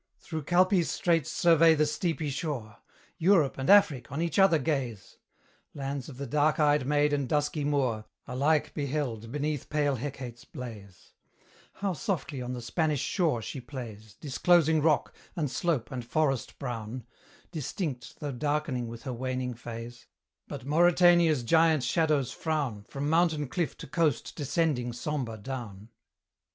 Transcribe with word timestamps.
Through 0.17 0.45
Calpe's 0.45 0.89
straits 0.89 1.31
survey 1.31 1.75
the 1.75 1.85
steepy 1.85 2.31
shore; 2.31 2.77
Europe 3.19 3.59
and 3.59 3.69
Afric, 3.69 4.11
on 4.11 4.19
each 4.19 4.39
other 4.39 4.57
gaze! 4.57 5.17
Lands 5.75 6.09
of 6.09 6.17
the 6.17 6.25
dark 6.25 6.59
eyed 6.59 6.87
maid 6.87 7.13
and 7.13 7.29
dusky 7.29 7.63
Moor, 7.63 8.05
Alike 8.27 8.73
beheld 8.73 9.31
beneath 9.31 9.69
pale 9.69 9.97
Hecate's 9.97 10.43
blaze: 10.43 11.13
How 11.73 11.93
softly 11.93 12.41
on 12.41 12.53
the 12.53 12.63
Spanish 12.63 12.99
shore 12.99 13.43
she 13.43 13.61
plays, 13.61 14.15
Disclosing 14.15 14.81
rock, 14.81 15.13
and 15.35 15.51
slope, 15.51 15.91
and 15.91 16.03
forest 16.03 16.57
brown, 16.57 17.05
Distinct, 17.51 18.19
though 18.19 18.31
darkening 18.31 18.87
with 18.87 19.03
her 19.03 19.13
waning 19.13 19.53
phase: 19.53 20.07
But 20.47 20.65
Mauritania's 20.65 21.43
giant 21.43 21.83
shadows 21.83 22.31
frown, 22.31 22.85
From 22.85 23.07
mountain 23.07 23.47
cliff 23.47 23.77
to 23.77 23.85
coast 23.85 24.35
descending 24.35 24.93
sombre 24.93 25.37
down. 25.37 25.89